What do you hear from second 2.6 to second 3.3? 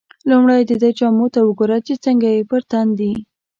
تن دي.